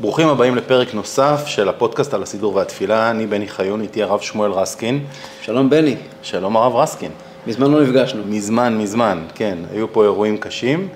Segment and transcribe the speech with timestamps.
[0.00, 3.10] ברוכים הבאים לפרק נוסף של הפודקאסט על הסידור והתפילה.
[3.10, 5.04] אני בני חיון, איתי הרב שמואל רסקין.
[5.42, 7.10] שלום בני, שלום הרב רסקין.
[7.46, 8.22] מזמן לא נפגשנו.
[8.26, 9.58] מזמן, מזמן, כן.
[9.72, 10.88] היו פה אירועים קשים,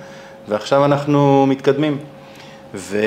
[0.48, 1.98] ועכשיו אנחנו מתקדמים.
[2.74, 2.98] ו...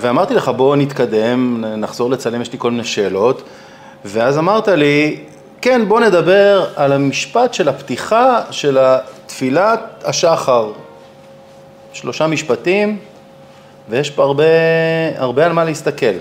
[0.00, 3.42] ואמרתי לך, בוא נתקדם, נחזור לצלם, יש לי כל מיני שאלות.
[4.04, 5.20] ואז אמרת לי,
[5.60, 8.78] כן, בוא נדבר על המשפט של הפתיחה של
[9.26, 10.72] תפילת השחר.
[11.92, 12.98] שלושה משפטים,
[13.88, 14.44] ויש פה הרבה,
[15.16, 16.14] הרבה על מה להסתכל.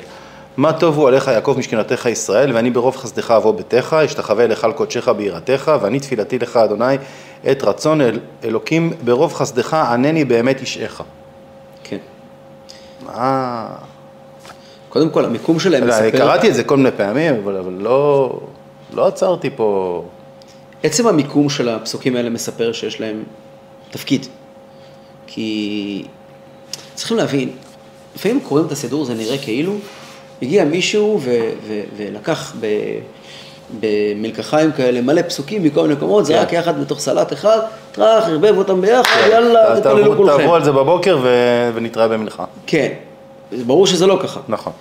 [0.58, 5.08] מה טובו עליך יעקב משכנתך ישראל, ואני ברוב חסדך אבוא ביתך, אשתחווה אליך על קודשך
[5.10, 6.98] ביראתך, ואני תפילתי לך אדוני
[7.52, 11.02] את רצון אל, אלוקים ברוב חסדך ענני באמת אישך.
[11.84, 11.98] כן.
[13.06, 13.68] מה...
[14.90, 16.04] קודם כל, המיקום שלהם לא, מספר...
[16.04, 18.40] אני קראתי את זה כל מיני פעמים, אבל, אבל לא,
[18.94, 20.04] לא עצרתי פה...
[20.84, 23.24] עצם המיקום של הפסוקים האלה מספר שיש להם
[23.92, 24.26] תפקיד.
[25.28, 26.06] כי
[26.96, 27.50] צריכים להבין,
[28.18, 29.74] לפעמים קוראים את הסידור, זה נראה כאילו
[30.42, 33.00] הגיע מישהו ו- ו- ולקח ב-
[33.80, 36.34] במלקחיים כאלה מלא פסוקים מכל מיני מקומות, כן.
[36.34, 37.60] זרק יחד בתוך סלט אחד,
[37.92, 40.38] טראח, ערבב אותם ביחד, יאללה, תתפללו כולכם.
[40.38, 41.20] תעברו על זה בבוקר.
[41.74, 42.46] ונתראה במנחה.
[42.68, 42.94] כן,
[43.52, 44.40] זה ברור שזה לא ככה.
[44.48, 44.74] נכון.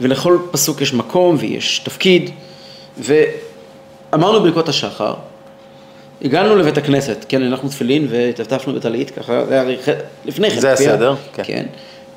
[0.00, 2.30] ולכל פסוק יש מקום ויש תפקיד,
[2.98, 5.14] ואמרנו ברכות השחר,
[6.22, 9.76] הגענו לבית הכנסת, כן, אנחנו תפילין וטפטפנו בטלית, ככה, זה
[10.24, 10.60] לפני כן.
[10.60, 10.92] זה כפייה.
[10.92, 11.66] הסדר, כן.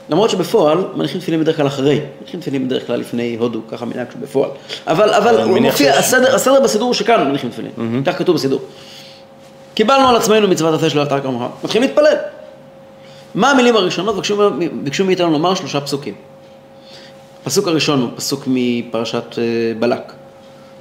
[0.09, 4.07] למרות שבפועל, מניחים תפילין בדרך כלל אחרי, מניחים תפילין בדרך כלל לפני הודו, ככה מנהג
[4.13, 4.49] שבפועל.
[4.87, 7.71] אבל, אבל הוא מופיע, שיש- הסדר, הסדר בסידור שכאן מניחים תפילין,
[8.05, 8.59] כך כתוב בסידור.
[9.73, 12.15] קיבלנו על עצמנו מצוות עשה של אתר כמוך, מתחילים להתפלל.
[13.35, 14.15] מה המילים הראשונות?
[14.15, 14.49] ביקשו,
[14.83, 16.13] ביקשו מאיתנו לומר שלושה פסוקים.
[17.43, 19.43] הפסוק הראשון הוא פסוק מפרשת אה,
[19.79, 20.13] בלק.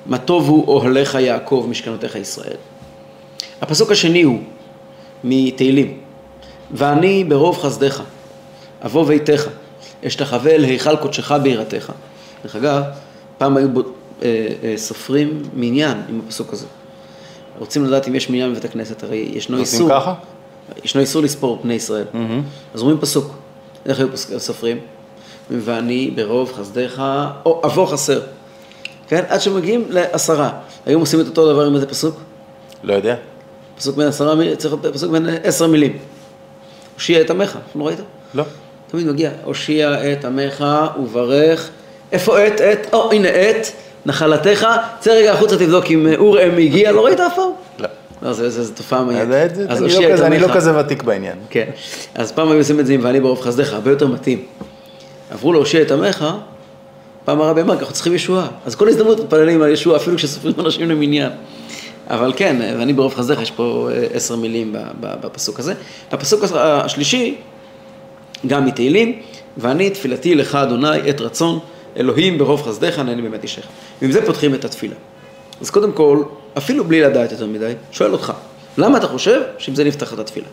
[0.06, 2.56] מה טוב הוא אוהליך יעקב משכנותיך ישראל.
[3.60, 4.38] הפסוק השני הוא
[5.24, 5.98] מתהילים.
[6.70, 8.02] ואני ברוב חסדיך,
[8.84, 9.46] אבוא ביתך,
[10.06, 11.92] אשתחווה אל היכל קודשך ביראתך.
[12.44, 12.82] דרך אגב,
[13.38, 13.82] פעם היו בו,
[14.22, 14.28] אה,
[14.62, 16.66] אה, סופרים מניין עם הפסוק הזה.
[17.58, 19.90] רוצים לדעת אם יש מניין בבית הכנסת, הרי ישנו איסור.
[19.90, 20.14] ככה?
[20.84, 22.04] ישנו איסור לספור בני ישראל.
[22.74, 23.34] אז אומרים פסוק,
[23.86, 24.78] איך היו פסוק- סופרים?
[25.50, 27.02] ואני ברוב חסדיך,
[27.46, 28.20] או אבוא חסר.
[29.08, 29.24] כן?
[29.28, 30.50] עד שמגיעים לעשרה.
[30.86, 32.16] היום עושים את אותו דבר עם איזה פסוק?
[32.84, 33.16] לא יודע.
[33.76, 35.98] פסוק בין עשרה מילים, צריך להיות פסוק בין עשר מילים.
[36.94, 37.98] הושיע את עמך, לא ראית?
[38.34, 38.44] לא.
[38.90, 40.64] תמיד מגיע, הושיע את עמך
[41.02, 41.68] וברך.
[42.12, 42.60] איפה עת?
[42.60, 42.86] עת?
[42.92, 43.72] או, הנה עת,
[44.06, 44.66] נחלתך.
[45.00, 47.50] צא רגע החוצה תבדוק אם אור אם הגיע, לא ראית אף פעם?
[47.78, 47.88] לא.
[48.22, 49.54] לא, זה תופעה מעניינת.
[49.54, 50.56] זה- אז אני הושיע לא את כזה- אני לא עמך.
[50.56, 51.36] כזה ותיק בעניין.
[51.50, 51.64] כן.
[52.14, 54.42] אז פעם היו עושים את זה עם ואני ברוב חסדיך, הרבה יותר מתאים.
[55.30, 56.24] עברו להושיע את עמך,
[57.24, 58.46] פעם הרבי אמר, אנחנו צריכים ישועה.
[58.66, 61.30] אז כל הזדמנות מתפללים על ישועה, אפילו כשסופרים אנשים למניין.
[62.10, 65.74] אבל כן, ואני ברוב חסדיך, יש פה אה, עשר מילים בפסוק הזה.
[66.12, 67.34] הפסוק השלישי,
[68.46, 69.22] גם מתהילים,
[69.56, 71.58] ואני תפילתי לך אדוני את רצון
[71.96, 73.66] אלוהים ברוב חסדיך נהני באמת אישך.
[74.02, 74.94] ועם זה פותחים את התפילה.
[75.60, 76.22] אז קודם כל,
[76.58, 78.32] אפילו בלי לדעת יותר מדי, שואל אותך,
[78.78, 80.46] למה אתה חושב שעם זה נפתח את התפילה?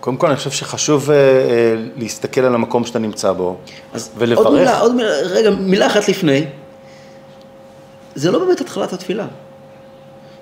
[0.00, 3.56] קודם כל, אני חושב שחשוב אה, אה, להסתכל על המקום שאתה נמצא בו,
[3.92, 4.46] אז ולברך.
[4.46, 6.44] עוד מילה, עוד מילה, רגע, מילה אחת לפני.
[8.14, 9.26] זה לא באמת התחלת התפילה.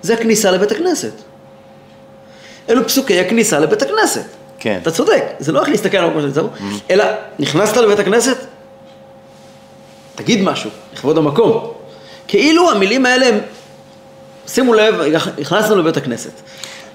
[0.02, 1.12] זה הכניסה לבית הכנסת.
[2.68, 4.24] אלו פסוקי הכניסה לבית הכנסת.
[4.62, 4.78] כן.
[4.82, 6.48] אתה צודק, זה לא איך להסתכל על המקום בו,
[6.90, 7.04] אלא
[7.38, 8.36] נכנסת לבית הכנסת,
[10.14, 11.70] תגיד משהו, לכבוד המקום.
[12.28, 13.38] כאילו המילים האלה הם,
[14.46, 14.94] שימו לב,
[15.38, 16.30] נכנסנו לבית הכנסת.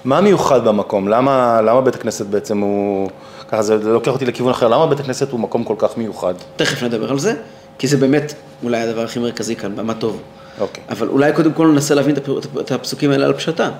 [0.04, 1.08] מה מיוחד במקום?
[1.08, 3.10] למה, למה בית הכנסת בעצם הוא...
[3.48, 6.34] ככה זה לוקח אותי לכיוון אחר, למה בית הכנסת הוא מקום כל כך מיוחד?
[6.56, 7.34] תכף נדבר על זה,
[7.78, 10.20] כי זה באמת אולי הדבר הכי מרכזי כאן, מה טוב.
[10.60, 10.84] אוקיי.
[10.90, 13.70] אבל אולי קודם כל ננסה להבין את הפ- את הפסוקים האלה על פשטם.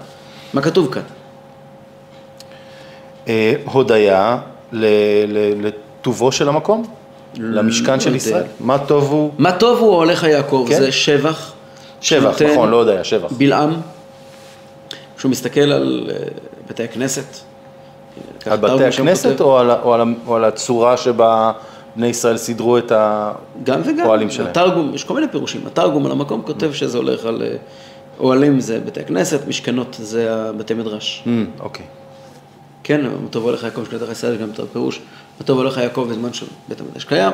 [0.55, 1.03] מה כתוב כאן?
[3.29, 4.39] אה, הודיה
[4.73, 6.85] לטובו של המקום?
[7.39, 8.15] למשכן של.
[8.15, 8.45] ישראל?
[8.61, 9.31] מה טוב הוא?
[9.39, 10.79] מה טוב הוא הולך יעקב, כן.
[10.79, 11.53] זה שבח.
[12.01, 13.33] שבח, נכון, לא הודיה, שבח.
[13.33, 13.75] בלעם,
[15.17, 16.17] כשהוא מסתכל על אה,
[16.69, 17.25] בתי הכנסת.
[18.47, 19.41] על בתי הכנסת.
[19.41, 21.53] או על, הצורה שבה
[21.97, 22.93] בני ישראל סידרו את
[23.63, 24.01] גם וגם.
[24.01, 24.49] הפועלים שלהם?
[24.49, 25.67] התרגום, יש כל מיני פירושים.
[25.67, 27.57] התרגום על המקום כותב שזה הולך על אה,
[28.21, 31.23] אוהלים זה בתי הכנסת, משכנות זה הבתי מדרש.
[31.25, 31.29] Mm,
[31.61, 31.85] אוקיי.
[32.89, 35.01] כן, מה טוב הולך יעקב משכנתך ישראל, יש גם יותר פירוש.
[35.41, 37.33] מה טוב הולך יעקב בזמן שבית המקדש קיים,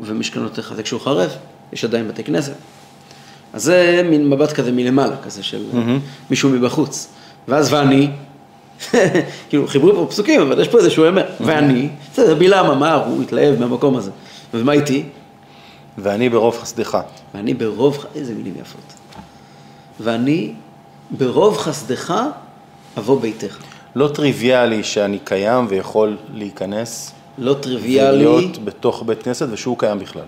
[0.00, 1.30] ומשכנותיך זה כשהוא חרב,
[1.72, 2.52] יש עדיין בתי כנסת.
[3.52, 5.64] אז זה מין מבט כזה מלמעלה, כזה של
[6.30, 7.08] מישהו מבחוץ.
[7.48, 8.10] ואז ואני,
[9.48, 11.26] כאילו חיברו פה פסוקים, אבל יש פה איזשהו אמת.
[11.40, 14.10] ואני, בסדר, בלעם אמר, הוא התלהב מהמקום הזה.
[14.54, 15.04] ומה איתי?
[15.98, 16.98] ואני ברוב חסדך.
[17.34, 18.94] ואני ברוב, איזה מילים יפות.
[20.00, 20.52] ואני
[21.10, 22.14] ברוב חסדך
[22.98, 23.67] אבוא ביתך.
[23.94, 30.22] לא טריוויאלי שאני קיים ויכול להיכנס לא טריוויאלי, ולהיות בתוך בית כנסת ושהוא קיים בכלל.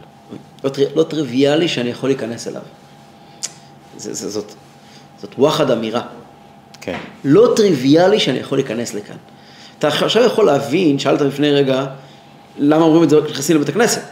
[0.64, 2.62] לא, טרי- לא טריוויאלי שאני יכול להיכנס אליו.
[3.96, 4.52] זה, זה, זאת,
[5.20, 6.02] זאת וואחד אמירה.
[6.80, 6.98] כן.
[7.24, 9.16] לא טריוויאלי שאני יכול להיכנס לכאן.
[9.78, 11.86] אתה עכשיו יכול להבין, שאלת לפני רגע,
[12.58, 14.02] למה אומרים את זה רק נכנסים לבית הכנסת.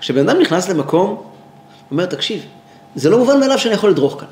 [0.00, 1.18] כשבן אדם נכנס למקום, הוא
[1.90, 2.46] אומר, תקשיב,
[2.96, 4.28] זה לא מובן מאליו שאני יכול לדרוך כאן.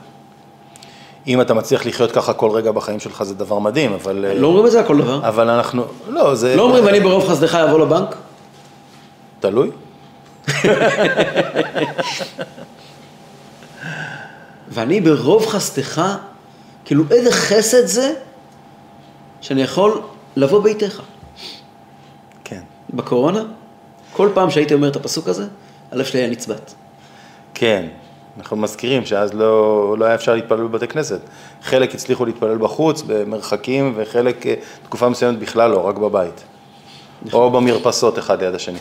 [1.27, 4.25] אם אתה מצליח לחיות ככה כל רגע בחיים שלך זה דבר מדהים, אבל...
[4.29, 5.29] אה, לא אומרים את זה על כל דבר.
[5.29, 5.85] אבל אנחנו...
[6.09, 6.57] לא, זה...
[6.57, 8.17] לא אומרים, ואני ברוב חסדך אבוא לבנק.
[9.41, 9.71] תלוי.
[14.69, 16.17] ואני ברוב חסדך,
[16.85, 18.13] כאילו איזה חסד זה
[19.41, 20.01] שאני יכול
[20.37, 21.01] לבוא ביתך.
[22.45, 22.61] כן.
[22.95, 23.43] בקורונה,
[24.13, 25.47] כל פעם שהייתי אומר את הפסוק הזה,
[25.93, 26.73] הלב שלי היה נצבט.
[27.55, 27.87] כן.
[28.39, 31.21] אנחנו מזכירים שאז לא, לא היה אפשר להתפלל בבתי כנסת.
[31.63, 36.45] חלק הצליחו להתפלל בחוץ, במרחקים, וחלק, אה, תקופה מסוימת בכלל לא, רק בבית.
[37.33, 38.79] או במרפסות אחד ליד השני.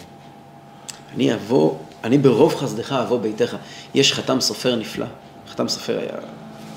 [1.15, 1.73] אני אבוא,
[2.03, 3.55] אני ברוב חסדך אבוא ביתך.
[3.93, 5.05] יש חתם סופר נפלא,
[5.49, 6.17] חתם סופר היה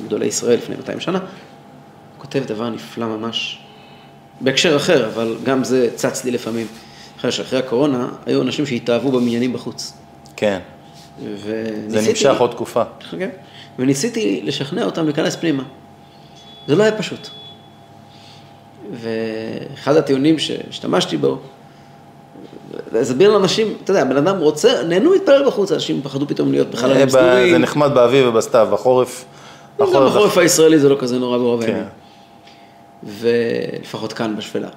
[0.06, 1.26] גדולי ישראל לפני 200 שנה, הוא
[2.18, 3.58] כותב דבר נפלא ממש,
[4.40, 6.66] בהקשר אחר, אבל גם זה צץ לי לפעמים.
[7.18, 9.92] אחרי שאחרי הקורונה, היו אנשים שהתאהבו במניינים בחוץ.
[10.36, 10.58] כן.
[11.22, 11.88] וניסיתי...
[11.88, 12.82] זה נמשך עוד תקופה.
[13.10, 13.28] כן.
[13.78, 15.62] וניסיתי לשכנע אותם להיכנס פנימה.
[16.66, 17.28] זה לא היה פשוט.
[18.92, 21.38] ואחד הטיעונים שהשתמשתי בו,
[22.92, 26.72] להסביר לאנשים, אתה יודע, בן אדם רוצה, נהנו להתפלל בחוץ, אנשים פחדו פתאום להיות אה,
[26.72, 27.50] בחללים ב- סגורים.
[27.50, 29.24] זה נחמד באביב ובסתיו, בחורף.
[29.80, 31.68] גם בחורף הישראלי זה לא כזה נורא ברוב כן.
[31.68, 31.88] הימים.
[33.02, 34.68] ולפחות כאן בשפלה.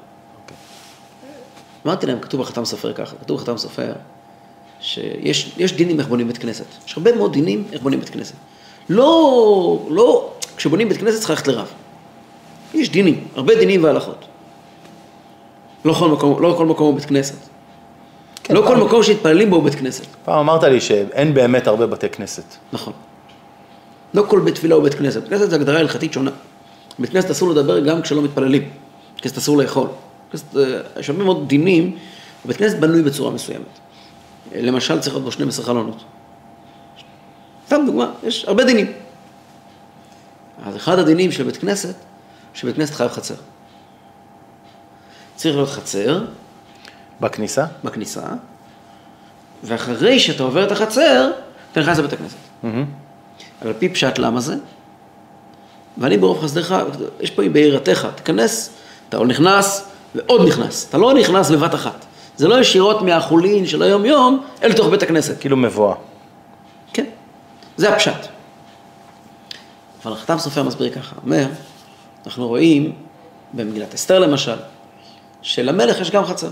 [1.85, 3.94] אמרתי להם, כתוב בחתם סופר ככה, כתוב בחתם סופר,
[4.81, 6.66] שיש יש דינים איך בונים בית כנסת.
[6.88, 8.33] יש הרבה מאוד דינים איך בונים בית כנסת.
[8.89, 11.68] לא, לא, כשבונים בית כנסת צריך ללכת לרב.
[12.74, 14.25] יש דינים, הרבה דינים והלכות.
[15.86, 17.36] לא כל מקום, לא כל מקום הוא בית כנסת.
[18.44, 20.06] כן, לא כל פעם- מקום שמתפללים בו הוא בית כנסת.
[20.25, 22.44] פעם אמרת לי שאין באמת הרבה בתי כנסת.
[22.74, 22.94] נכון.
[24.13, 25.22] לא כל בית תפילה הוא בית כנסת.
[25.22, 26.31] בית כנסת זה הגדרה הלכתית שונה.
[27.00, 28.62] בית כנסת אסור לדבר גם כשלא מתפללים.
[29.16, 29.88] בית כנסת אסור לאכול.
[30.56, 30.62] אה,
[31.00, 31.98] יש הרבה מאוד דינים,
[32.45, 33.80] בית כנסת בנוי בצורה מסוימת.
[34.56, 36.03] למשל, צריך להיות בו 12 חלונות.
[37.65, 38.92] סתם דוגמה, יש הרבה דינים.
[40.65, 41.95] אז אחד הדינים של בית כנסת,
[42.53, 43.36] שבית כנסת חייב חצר.
[45.36, 46.25] צריך להיות חצר
[47.21, 47.65] בכניסה?
[47.83, 48.21] בכניסה,
[49.63, 51.31] ואחרי שאתה עובר את החצר,
[51.71, 52.38] אתה נכנס לבית הכנסת.
[53.62, 54.56] אבל על פי פשט למה זה?
[55.97, 56.75] ואני ברוב חסדך,
[57.19, 58.69] יש פה בעירתך, תיכנס,
[59.09, 60.89] אתה עוד נכנס ועוד נכנס.
[60.89, 62.06] אתה לא נכנס בבת אחת.
[62.41, 65.39] זה לא ישירות מהחולין של היום-יום אל תוך בית הכנסת.
[65.39, 65.95] כאילו מבואה.
[66.93, 67.05] כן,
[67.77, 68.27] זה הפשט.
[70.03, 71.45] אבל החתם סופר מסביר ככה, אומר,
[72.25, 72.93] אנחנו רואים
[73.53, 74.55] במגילת אסתר למשל,
[75.41, 76.49] שלמלך יש גם חצר.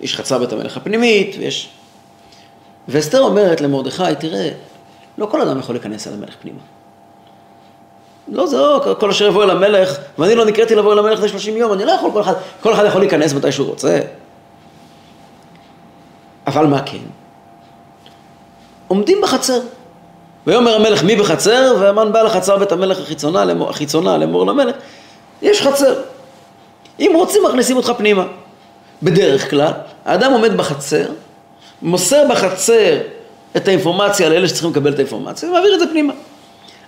[0.00, 1.68] יש חצר בית המלך הפנימית, ויש...
[2.88, 4.50] ואסתר אומרת למרדכי, תראה,
[5.18, 6.60] לא כל אדם יכול להיכנס אל המלך פנימה.
[8.28, 11.50] לא, זה לא כל אשר יבוא אל המלך, ואני לא נקראתי לבוא אל המלך ל-30
[11.50, 14.00] יום, אני לא יכול, כל אחד, כל אחד יכול להיכנס מתי שהוא רוצה.
[16.46, 16.98] אבל מה כן?
[18.88, 19.60] עומדים בחצר.
[20.46, 24.76] ויאמר המלך מי בחצר, והמן בא לחצר בית המלך החיצונה, החיצונה לאמור למלך,
[25.42, 25.94] יש חצר.
[27.00, 28.24] אם רוצים מכניסים אותך פנימה.
[29.02, 29.72] בדרך כלל,
[30.04, 31.06] האדם עומד בחצר,
[31.82, 32.98] מוסר בחצר
[33.56, 36.12] את האינפורמציה לאלה שצריכים לקבל את האינפורמציה, ומעביר את זה פנימה.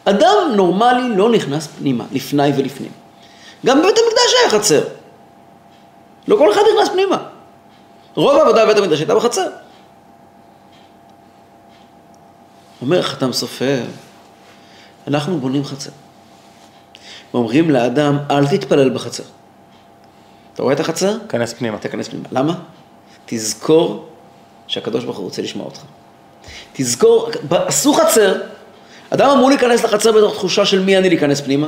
[0.04, 2.90] אדם נורמלי לא נכנס פנימה, לפני ולפנים.
[3.66, 4.82] גם בבית המקדש היה חצר.
[6.28, 7.16] לא כל אחד נכנס פנימה.
[8.16, 9.48] רוב העבודה בבית המקדש הייתה בחצר.
[12.82, 13.82] אומר חתם סופר,
[15.06, 15.90] אנחנו בונים חצר.
[17.34, 19.22] ואומרים לאדם, אל תתפלל בחצר.
[20.54, 21.16] אתה רואה את החצר?
[21.28, 21.78] כנס פנימה.
[21.78, 22.28] תיכנס פנימה.
[22.32, 22.54] למה?
[23.26, 24.08] תזכור
[24.66, 25.80] שהקדוש ברוך הוא רוצה לשמוע אותך.
[26.72, 28.34] תזכור, עשו חצר,
[29.10, 31.66] אדם אמור להיכנס לחצר בתוך תחושה של מי אני להיכנס פנימה,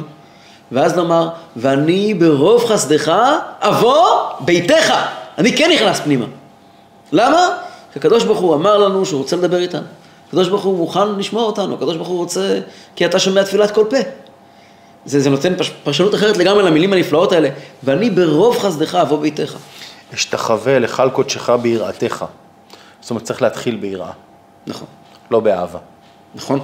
[0.72, 3.12] ואז לומר, ואני ברוב חסדך
[3.60, 4.94] אבוא ביתך.
[5.38, 6.26] אני כן נכנס פנימה.
[7.12, 7.58] למה?
[7.92, 9.86] כי הקדוש ברוך הוא אמר לנו שהוא רוצה לדבר איתנו.
[10.28, 12.60] הקדוש ברוך הוא מוכן לשמוע אותנו, הקדוש ברוך הוא רוצה,
[12.96, 13.96] כי אתה שומע תפילת כל פה.
[15.04, 17.48] זה, זה נותן פש, פרשנות אחרת לגמרי למילים הנפלאות האלה.
[17.82, 19.56] ואני ברוב חסדך אבוא ביתך.
[20.14, 22.24] אשתחווה לכל קודשך ביראתך.
[23.00, 24.10] זאת אומרת, צריך להתחיל ביראה,
[24.66, 24.86] נכון,
[25.30, 25.78] לא באהבה.
[26.34, 26.60] נכון,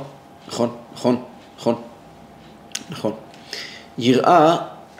[0.48, 1.22] נכון, נכון,
[1.58, 1.74] נכון,
[2.90, 3.12] נכון.
[3.98, 4.56] יראה,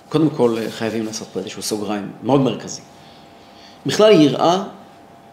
[0.09, 2.81] קודם כל חייבים לעשות פה איזשהו סוגריים מאוד מרכזי.
[3.87, 4.63] בכלל יראה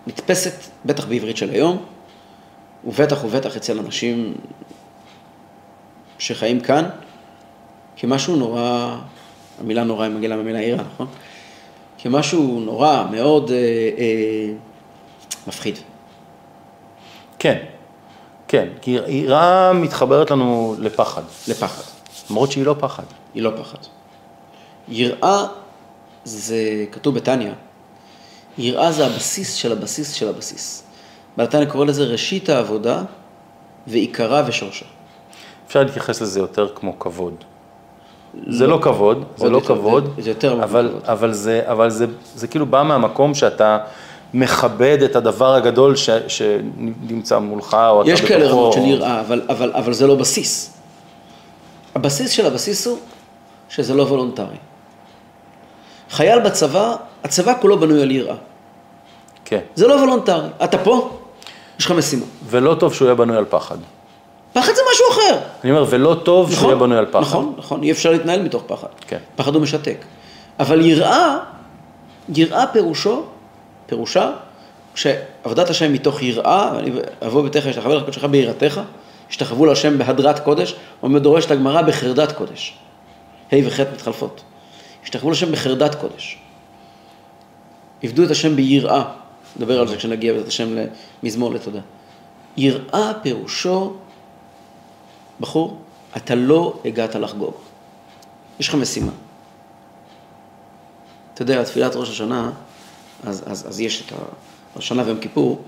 [0.08, 0.54] נתפסת,
[0.86, 1.86] בטח בעברית של היום,
[2.86, 4.34] ובטח ובטח אצל אנשים
[6.20, 6.90] שחיים כאן,
[7.96, 8.98] כמשהו נורא,
[9.60, 11.08] המילה נורא היא מגיעה מהמילה יראה, נכון?
[11.98, 13.58] כמשהו נורא, מאוד אה,
[13.98, 14.54] אה,
[15.48, 15.78] מפחיד.
[17.40, 17.58] כן,
[18.48, 21.84] כן, כי יראה מתחברת לנו לפחד, לפחד.
[22.30, 23.04] למרות שהיא לא פחד.
[23.34, 23.78] היא לא פחד.
[24.88, 25.46] יראה,
[26.24, 27.52] זה כתוב בתניא,
[28.58, 30.84] יראה זה הבסיס של הבסיס של הבסיס.
[31.38, 33.04] בתניא קורא לזה ראשית העבודה
[33.88, 34.86] ועיקרה ושורשה.
[35.68, 37.34] אפשר להתייחס לזה יותר כמו כבוד.
[38.48, 41.04] זה לא כבוד, זה לא יותר, כבוד, זה- זה יותר לא אבל, כבוד.
[41.06, 42.06] אבל, זה, אבל זה,
[42.36, 43.78] זה כאילו בא מהמקום שאתה
[44.34, 48.34] מכבד את הדבר הגדול ש, שנמצא מולך, או אתה יש בתוכו.
[48.34, 50.74] כאלה רמות של יראה, אבל, אבל, אבל זה לא בסיס.
[51.96, 52.98] הבסיס של הבסיס הוא
[53.70, 54.56] שזה לא וולונטרי.
[56.12, 58.36] חייל בצבא, הצבא כולו בנוי על יראה.
[59.46, 60.48] כן, זה לא וולונטרי.
[60.64, 61.18] אתה פה,
[61.80, 62.26] יש לך משימה.
[62.46, 63.78] ולא טוב שהוא יהיה בנוי על פחד.
[64.54, 65.40] פחד זה משהו אחר.
[65.64, 67.22] אני אומר, ולא טוב שהוא יהיה בנוי על פחד.
[67.22, 68.88] נכון, נכון, אי אפשר להתנהל מתוך פחד.
[69.08, 69.18] כן.
[69.36, 69.98] פחד הוא משתק.
[70.60, 71.38] אבל יראה,
[72.36, 73.24] יראה פירושו,
[73.86, 74.32] פירושה,
[74.96, 76.92] שעבודת השם מתוך יראה, ואני
[77.26, 78.82] אבוא בתך אשתחווה לך קודשך ביראתך,
[79.30, 82.78] השתחוו להשם בהדרת קודש, עומד דורשת הגמרא בחרדת קודש.
[83.52, 84.42] ה' וח' מתחלפות.
[85.04, 86.38] השתחוו להשם בחרדת קודש.
[88.04, 89.04] עבדו את השם ביראה,
[89.56, 90.76] נדבר על זה כשנגיע בעזרת השם
[91.24, 91.80] למזמור לתודה.
[92.58, 93.94] יראה פירושו,
[95.40, 95.78] בחור,
[96.18, 97.54] אתה לא הגעת לחגוג.
[98.60, 99.12] יש לך משימה.
[101.34, 102.52] אתה יודע, תפילת ראש השנה,
[103.24, 104.14] אז, אז, אז יש את
[104.76, 105.64] השנה ויום כיפור,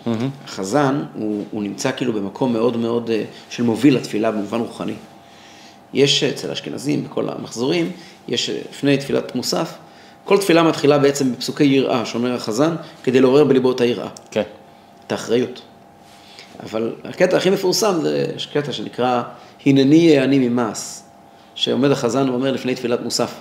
[0.46, 4.94] החזן, הוא, הוא נמצא כאילו במקום מאוד מאוד אה, של מוביל לתפילה במובן רוחני.
[5.94, 7.92] יש אצל האשכנזים, בכל המחזורים,
[8.28, 9.74] יש לפני תפילת מוסף,
[10.26, 14.42] כל תפילה מתחילה בעצם בפסוקי יראה, שאומר החזן, כדי לעורר בליבו את היראה, כן,
[15.08, 15.62] את האחריות.
[16.64, 19.24] אבל הקטע הכי מפורסם זה, קטע שנקרא,
[19.66, 21.00] הנני אני ממעש,
[21.56, 23.34] שעומד החזן ואומר לפני תפילת מוסף.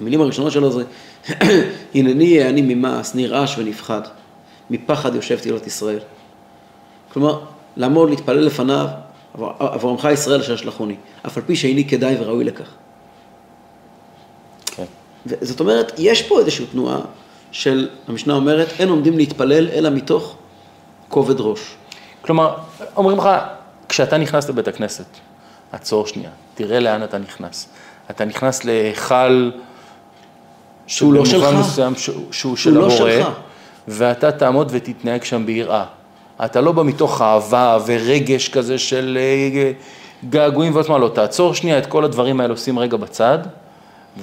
[0.00, 0.84] המילים הראשונות שלו זה,
[1.94, 4.00] הנני אני ממעש, נרעש ונפחד,
[4.70, 6.00] מפחד יושב תהילות ישראל.
[7.12, 7.40] כלומר,
[7.76, 8.88] לעמוד, להתפלל לפניו,
[9.34, 12.68] עבור- עמך ישראל אשר שלחוני, אף על פי שאיני כדאי וראוי לכך.
[14.66, 14.84] כן.
[15.40, 17.00] זאת אומרת, יש פה איזושהי תנועה
[17.52, 20.36] של, המשנה אומרת, אין עומדים להתפלל אלא מתוך
[21.08, 21.60] כובד ראש.
[22.22, 22.54] כלומר,
[22.96, 23.28] אומרים לך,
[23.88, 25.04] כשאתה נכנס לבית הכנסת,
[25.72, 27.68] עצור שנייה, תראה לאן אתה נכנס.
[28.10, 29.50] אתה נכנס להיכל
[30.86, 31.46] שהוא לא שלך.
[31.60, 33.28] מסוים שהוא, שהוא של לא הבורא, שלך.
[33.88, 35.84] ואתה תעמוד ותתנהג שם ביראה.
[36.44, 39.72] אתה לא בא מתוך אהבה ורגש כזה של אה,
[40.30, 43.38] געגועים ועוצמה, לא, תעצור שנייה את כל הדברים האלו, שים רגע בצד,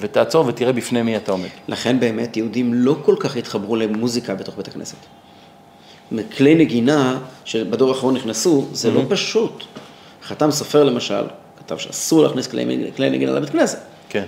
[0.00, 1.48] ותעצור ותראה בפני מי אתה עומד.
[1.68, 4.96] לכן באמת יהודים לא כל כך התחברו למוזיקה בתוך בית הכנסת.
[6.36, 9.64] כלי נגינה שבדור האחרון נכנסו, זה לא פשוט.
[10.24, 11.24] חתם סופר למשל,
[11.58, 14.24] כתב שאסור להכניס כלי, כלי נגינה לבית כנסת, כן.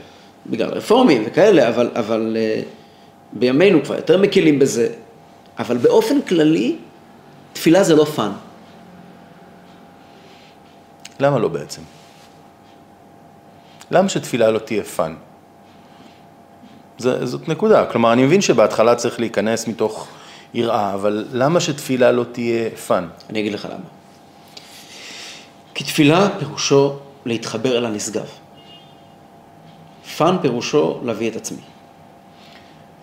[0.46, 2.60] בגלל רפורמים וכאלה, אבל, אבל אה,
[3.32, 4.88] בימינו כבר יותר מקלים בזה.
[5.58, 6.76] אבל באופן כללי,
[7.58, 8.32] תפילה זה לא fun.
[11.20, 11.82] למה לא בעצם?
[13.90, 15.14] למה שתפילה לא תהיה fun?
[16.98, 17.86] זה, זאת נקודה.
[17.86, 20.08] כלומר, אני מבין שבהתחלה צריך להיכנס מתוך
[20.54, 23.08] יראה, אבל למה שתפילה לא תהיה fun?
[23.30, 23.88] אני אגיד לך למה.
[25.74, 28.26] כי תפילה פירושו להתחבר אל הנשגב.
[30.16, 31.62] fun פירושו להביא את עצמי.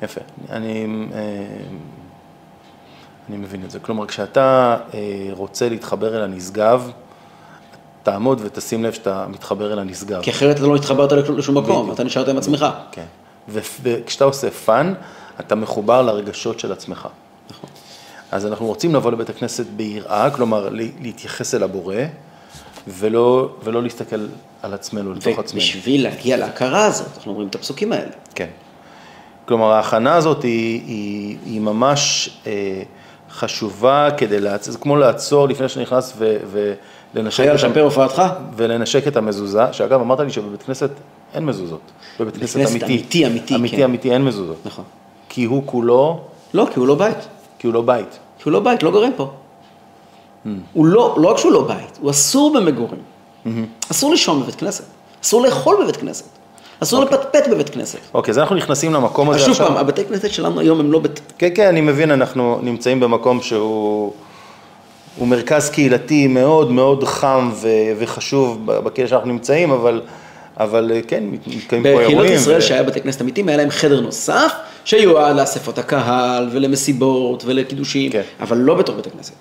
[0.01, 0.21] יפה.
[0.49, 1.19] אני, אה,
[3.29, 3.79] אני מבין את זה.
[3.79, 4.99] כלומר, כשאתה אה,
[5.31, 6.91] רוצה להתחבר אל הנשגב,
[8.03, 10.21] תעמוד ותשים לב שאתה מתחבר אל הנשגב.
[10.21, 11.93] כי אחרת אתה לא התחברת לשום מקום, בדיוק.
[11.95, 12.65] אתה נשארת עם עצמך.
[12.91, 13.05] כן.
[13.49, 14.93] וכשאתה עושה fun,
[15.39, 17.07] אתה מחובר לרגשות של עצמך.
[17.51, 17.69] נכון.
[18.31, 21.95] אז אנחנו רוצים לבוא לבית הכנסת ביראה, כלומר לה- להתייחס אל הבורא,
[22.87, 24.27] ולא, ולא להסתכל
[24.61, 25.61] על עצמנו, לתוך עצמנו.
[25.63, 28.11] ובשביל להגיע להכרה הזאת, אנחנו אומרים את הפסוקים האלה.
[28.35, 28.47] כן.
[29.45, 32.83] כלומר, ההכנה הזאת היא, היא, היא ממש אה,
[33.35, 36.37] חשובה כדי לעצור, זה כמו לעצור לפני שנכנס ו,
[37.13, 38.21] ולנשק, חייל את המ- שפר הופעתך?
[38.55, 40.89] ולנשק את המזוזה, שאגב, אמרת לי שבבית כנסת
[41.33, 41.79] אין מזוזות.
[42.19, 42.85] בבית כנסת אמיתי.
[42.85, 43.83] אמיתי, אמיתי, אמיתי, כן.
[43.83, 44.57] אמיתי, אין מזוזות.
[44.65, 44.85] נכון.
[45.29, 46.19] כי הוא כולו,
[46.53, 47.17] לא, כי הוא לא בית.
[47.59, 48.09] כי הוא לא בית.
[48.37, 49.31] כי הוא לא בית, לא גרים פה.
[50.45, 50.47] Hmm.
[50.73, 53.01] הוא לא, לא רק שהוא לא בית, הוא אסור במגורים.
[53.91, 54.83] אסור לישון בבית כנסת.
[55.23, 56.25] אסור לאכול בבית כנסת.
[56.79, 57.99] אסור לפטפט בבית כנסת.
[58.13, 59.67] אוקיי, אז אנחנו נכנסים למקום הזה שוב עכשיו.
[59.67, 61.21] פעם, הבתי כנסת שלנו היום הם לא בית...
[61.37, 64.13] כן, כן, אני מבין, אנחנו נמצאים במקום שהוא
[65.17, 67.67] הוא מרכז קהילתי מאוד מאוד חם ו,
[67.99, 70.01] וחשוב בקהילה שאנחנו נמצאים, אבל,
[70.59, 72.17] אבל כן, מת- מתקיימים פה אירועים.
[72.17, 74.51] בקהילות ישראל ו- שהיה בתי כנסת אמיתיים, היה להם חדר נוסף,
[74.85, 78.21] שיועד לאספות הקהל ולמסיבות ולקידושים, כן.
[78.41, 79.33] אבל לא בתוך בית הכנסת.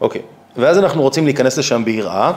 [0.00, 0.22] אוקיי,
[0.56, 2.32] ואז אנחנו רוצים להיכנס לשם ביראה,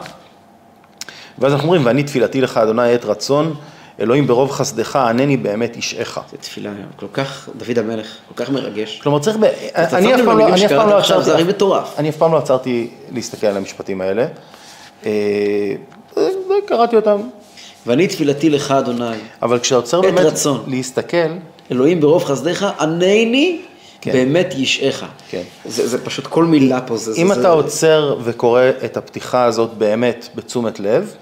[1.39, 3.53] ואז אנחנו אומרים, ואני תפילתי לך, אדוני, עת רצון,
[4.01, 6.19] אלוהים ברוב חסדך, ענני באמת אישך.
[6.31, 8.99] זו תפילה כל כך, דוד המלך, כל כך מרגש.
[9.03, 9.43] כלומר, צריך, ב...
[9.75, 10.49] אני אף פעם לא,
[10.89, 11.93] לא עצרתי, זה הרי מטורף.
[11.97, 14.25] אני אף פעם לא עצרתי להסתכל על המשפטים האלה.
[15.05, 15.11] אה,
[16.17, 16.27] אה,
[16.65, 17.17] קראתי אותם,
[17.87, 19.05] ואני תפילתי לך, אדוני,
[19.41, 20.63] אבל כשאתה עוצר באמת רצון.
[20.67, 21.17] להסתכל,
[21.71, 23.61] אלוהים ברוב חסדיך, ענני
[24.01, 24.11] כן.
[24.11, 25.05] באמת ישעך.
[25.29, 25.41] כן.
[25.65, 27.11] זה, זה פשוט כל מילה פה, זה...
[27.17, 27.47] אם זה, אתה זה...
[27.47, 31.15] עוצר וקורא את הפתיחה הזאת באמת בתשומת לב,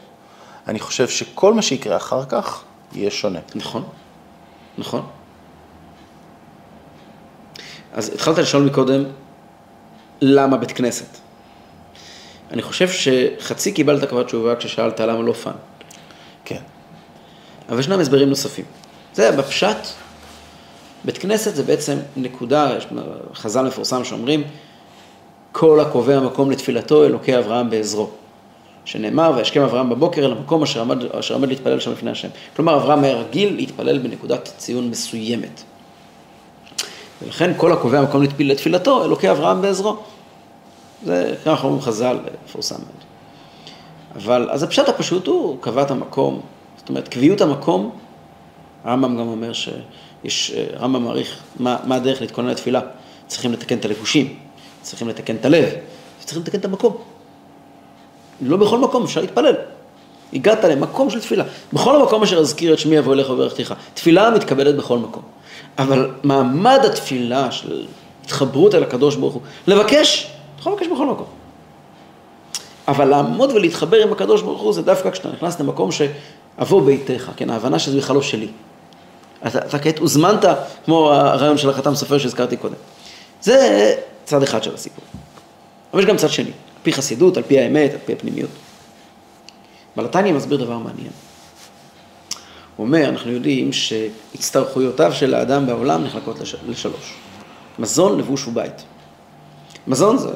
[0.67, 3.39] אני חושב שכל מה שיקרה אחר כך יהיה שונה.
[3.55, 3.83] נכון,
[4.77, 5.05] נכון.
[7.93, 9.03] אז התחלת לשאול מקודם,
[10.21, 11.17] למה בית כנסת?
[12.51, 15.53] אני חושב שחצי קיבלת כבר תשובה כששאלת למה לא fun.
[16.45, 16.61] כן.
[17.69, 18.65] אבל ישנם הסברים נוספים.
[19.13, 19.77] זה בפשט,
[21.05, 22.87] בית כנסת זה בעצם נקודה, יש
[23.33, 24.43] חז"ל מפורסם שאומרים,
[25.51, 28.09] כל הקובע מקום לתפילתו, אלוקי אברהם בעזרו.
[28.89, 32.27] שנאמר, וישכם אברהם בבוקר אל המקום אשר עמד, אשר עמד להתפלל שם לפני השם.
[32.55, 35.63] כלומר, אברהם היה רגיל להתפלל בנקודת ציון מסוימת.
[37.21, 39.97] ולכן כל הקובע מקום לתפיל, לתפילתו, אלוקי אברהם בעזרו.
[41.05, 43.03] זה ככה אומרים חז"ל, מפורסם מאוד.
[44.15, 46.41] אבל, אז הפשט הפשוט הוא, קבע את המקום,
[46.77, 47.91] זאת אומרת, קביעות המקום,
[48.83, 52.81] הרמב"ם גם אומר שיש, הרמב"ם מעריך מה, מה הדרך להתכונן לתפילה.
[53.27, 54.35] צריכים לתקן את הלבושים,
[54.81, 55.69] צריכים לתקן את הלב,
[56.19, 57.18] צריכים לתקן את המקום.
[58.41, 59.55] לא בכל מקום אפשר להתפלל.
[60.33, 61.43] הגעת למקום של תפילה.
[61.73, 63.73] בכל מקום אשר אזכיר את שמי אבוא אליך וברכתיך.
[63.93, 65.23] תפילה מתקבלת בכל מקום.
[65.79, 67.85] אבל מעמד התפילה של
[68.25, 71.25] התחברות אל הקדוש ברוך הוא, לבקש, אתה יכול לבקש בכל מקום.
[72.87, 77.49] אבל לעמוד ולהתחבר עם הקדוש ברוך הוא זה דווקא כשאתה נכנס למקום שאבוא ביתך, כן,
[77.49, 78.47] ההבנה שזה בכלל לא שלי.
[79.47, 80.45] אתה, אתה כעת הוזמנת,
[80.85, 82.75] כמו הרעיון של החתם סופר שהזכרתי קודם.
[83.41, 85.05] זה צד אחד של הסיפור.
[85.93, 88.49] אבל יש גם צד שני, על פי חסידות, על פי האמת, על פי הפנימיות.
[89.95, 91.11] בלתניה מסביר דבר מעניין.
[92.75, 96.55] הוא אומר, אנחנו יודעים שהצטרכויותיו של האדם בעולם נחלקות לש...
[96.67, 97.13] לשלוש.
[97.79, 98.83] מזון, לבוש ובית.
[99.87, 100.29] מזון זה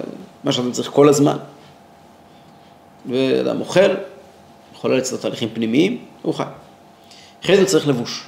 [0.43, 1.38] מה שאתה צריך כל הזמן.
[3.06, 3.95] ואדם אוכל,
[4.75, 6.43] חולל אצלו תהליכים פנימיים, הוא חי.
[7.43, 8.23] אחרי זה הוא צריך לבוש.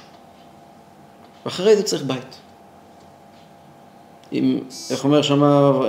[1.44, 2.38] ואחרי זה צריך בית.
[4.32, 4.58] אם,
[4.90, 5.42] איך אומר שם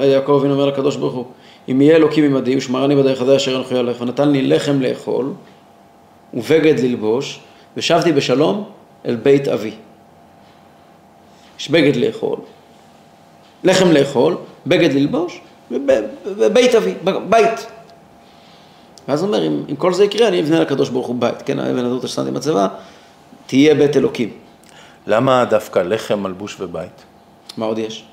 [0.03, 1.25] יעקב אבינו אומר לקדוש ברוך הוא,
[1.71, 5.33] אם יהיה אלוקים עמדי ושמרני בדרך הזה אשר אנוכי הולך, ונתן לי לחם לאכול
[6.33, 7.39] ובגד ללבוש,
[7.77, 8.69] ושבתי בשלום
[9.05, 9.71] אל בית אבי.
[11.59, 12.39] יש בגד לאכול,
[13.63, 15.41] לחם לאכול, בגד ללבוש,
[16.25, 16.93] ובית אבי,
[17.29, 17.67] בית.
[19.07, 21.59] ואז הוא אומר, אם, אם כל זה יקרה, אני אבנה לקדוש ברוך הוא בית, כן,
[21.59, 22.67] האבן הזאת השתנתי מצבה,
[23.47, 24.29] תהיה בית אלוקים.
[25.07, 27.03] למה דווקא לחם, מלבוש ובית?
[27.57, 28.05] מה עוד יש?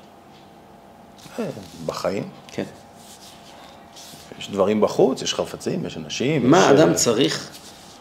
[1.39, 1.45] אה,
[1.85, 2.23] בחיים.
[2.47, 2.63] כן.
[4.39, 6.51] יש דברים בחוץ, יש חפצים, יש אנשים.
[6.51, 6.79] מה יש...
[6.79, 7.49] אדם צריך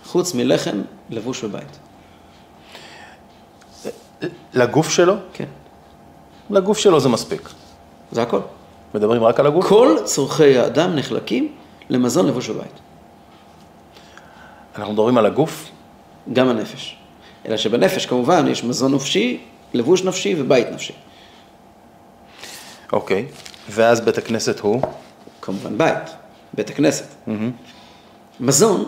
[0.04, 1.78] חוץ מלחם, לבוש ובית?
[4.54, 5.14] לגוף שלו?
[5.32, 5.48] כן,
[6.50, 7.48] לגוף שלו זה מספיק.
[8.12, 8.40] זה הכל.
[8.94, 9.66] מדברים רק על הגוף?
[9.68, 11.52] כל צורכי האדם נחלקים
[11.88, 12.78] למזון, לבוש ובית.
[14.76, 15.70] אנחנו מדברים על הגוף?
[16.32, 16.96] גם הנפש.
[17.46, 19.40] אלא שבנפש כמובן יש מזון נפשי,
[19.74, 20.92] לבוש נפשי ובית נפשי.
[22.92, 23.26] אוקיי.
[23.70, 24.82] ואז בית הכנסת הוא?
[25.42, 26.10] כמובן בית,
[26.56, 27.04] בית הכנסת.
[28.40, 28.84] מזון,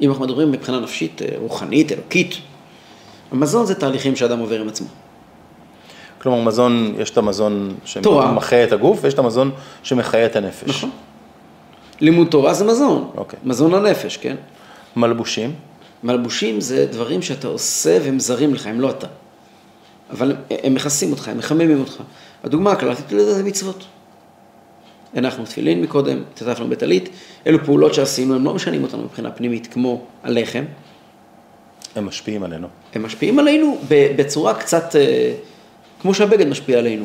[0.00, 2.34] אם אנחנו מדברים מבחינה נפשית, אה, רוחנית, אלוקית,
[3.32, 4.86] המזון זה תהליכים שאדם עובר עם עצמו.
[6.18, 7.74] כלומר, מזון, יש את המזון.
[7.84, 9.50] שמחיה את הגוף, ויש את המזון
[9.82, 10.68] שמחיה את הנפש.
[10.68, 10.90] נכון.
[12.00, 13.38] לימוד תורה זה מזון, אוקיי.
[13.44, 14.36] מזון לנפש, כן?
[14.96, 15.54] מלבושים?
[16.04, 19.06] מלבושים זה דברים שאתה עושה והם זרים לך, הם לא אתה.
[20.10, 22.02] אבל הם, הם מכסים אותך, הם מחממים אותך.
[22.44, 23.84] הדוגמה הקלטית לזה זה מצוות.
[25.16, 27.08] הנחנו תפילין מקודם, התעטפנו בטלית,
[27.46, 30.64] אלו פעולות שעשינו, הם לא משנים אותנו מבחינה פנימית כמו הלחם,
[31.96, 32.68] הם משפיעים עלינו.
[32.94, 35.34] הם משפיעים עלינו בצורה קצת, אה,
[36.00, 37.04] כמו שהבגד משפיע עלינו.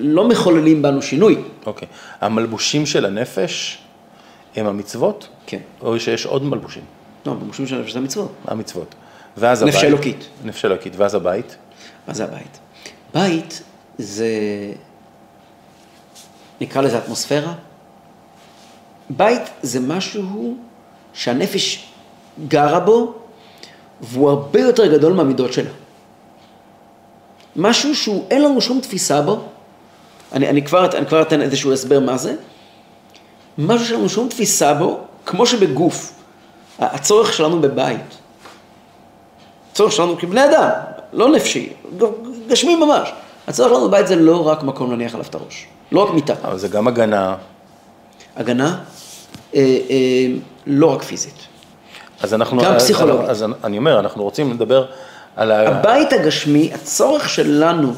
[0.00, 1.36] לא מחוללים בנו שינוי.
[1.66, 1.88] אוקיי.
[2.20, 3.78] המלבושים של הנפש
[4.56, 5.28] הם המצוות?
[5.46, 5.58] כן.
[5.80, 6.82] או שיש עוד מלבושים?
[7.26, 8.32] לא, במושים של הנפש זה המצוות.
[8.44, 8.94] המצוות.
[9.36, 9.88] ואז נפש הבית.
[9.88, 10.28] אלוקית.
[10.44, 10.96] נפש אלוקית.
[10.96, 11.56] ואז הבית?
[12.08, 12.58] מה זה הבית?
[13.14, 13.62] בית
[13.98, 14.28] זה,
[16.62, 17.52] נקרא לזה אטמוספירה.
[19.10, 20.56] בית זה משהו
[21.14, 21.86] שהנפש
[22.48, 23.14] גרה בו,
[24.00, 25.70] והוא הרבה יותר גדול מהמידות שלה.
[27.56, 29.40] משהו שהוא, אין לנו שום תפיסה בו,
[30.32, 32.34] אני, אני, כבר, אני כבר אתן איזשהו הסבר מה זה,
[33.58, 36.12] משהו שאין לנו שום תפיסה בו, כמו שבגוף,
[36.78, 38.18] הצורך שלנו בבית,
[39.72, 40.70] הצורך שלנו כבני אדם,
[41.12, 41.72] לא נפשי,
[42.48, 43.12] גשמי ממש.
[43.46, 46.34] הצורך שלנו בבית זה לא רק מקום להניח עליו את הראש, לא רק מיטה.
[46.44, 47.34] אבל זה גם הגנה.
[48.36, 48.78] הגנה,
[49.54, 50.26] אה, אה,
[50.66, 51.34] לא רק פיזית.
[52.20, 52.62] אז אנחנו...
[52.62, 53.28] גם אז- פסיכולוגית.
[53.28, 54.86] אז אני אומר, אנחנו רוצים לדבר
[55.36, 55.68] על ה...
[55.68, 57.92] הבית הגשמי, הצורך שלנו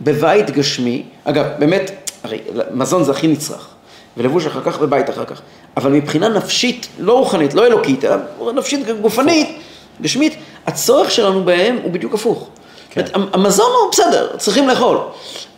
[0.00, 3.68] בבית גשמי, אגב, באמת, הרי מזון זה הכי נצרך,
[4.16, 5.40] ולבוש אחר כך ובית אחר כך,
[5.76, 9.48] אבל מבחינה נפשית, לא רוחנית, לא אלוקית, אלא נפשית גופנית,
[10.02, 10.34] גשמית,
[10.66, 12.48] הצורך שלנו בהם הוא בדיוק הפוך.
[12.90, 13.02] כן.
[13.32, 14.98] המזון הוא בסדר, צריכים לאכול.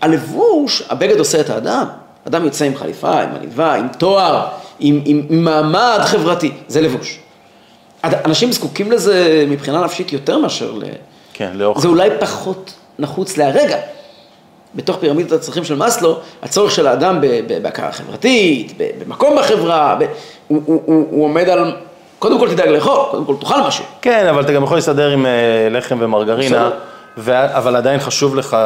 [0.01, 1.87] הלבוש, הבגד עושה את האדם.
[2.29, 4.47] אדם יוצא עם חליפה, עם עניבה, עם תואר,
[4.81, 7.19] עם, עם, עם מעמד חברתי, זה לבוש.
[8.05, 10.83] אנשים זקוקים לזה מבחינה נפשית יותר מאשר ל...
[11.33, 11.81] כן, לאוכל.
[11.81, 13.77] זה אולי פחות נחוץ להרגע.
[14.75, 17.21] בתוך פירמידת הצרכים של מאסלו, הצורך של האדם
[17.63, 20.05] בהכרה חברתית, במקום בחברה, ב-
[20.49, 21.77] הוא, הוא, הוא, הוא עומד על,
[22.19, 23.85] קודם כל תדאג לאכול, קודם כל תאכל משהו.
[24.03, 25.31] כן, אבל אתה גם יכול להסתדר עם אה,
[25.71, 26.79] לחם ומרגרינה, בסדר.
[27.19, 27.57] ו...
[27.57, 28.57] אבל עדיין חשוב לך,